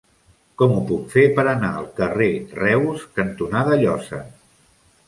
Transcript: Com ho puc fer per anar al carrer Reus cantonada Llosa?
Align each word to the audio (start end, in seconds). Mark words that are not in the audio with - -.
Com 0.61 0.71
ho 0.75 0.79
puc 0.91 1.03
fer 1.17 1.25
per 1.39 1.45
anar 1.51 1.69
al 1.81 1.85
carrer 2.01 2.31
Reus 2.63 3.05
cantonada 3.21 3.81
Llosa? 3.85 4.27